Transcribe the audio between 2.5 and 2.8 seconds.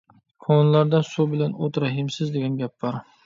گەپ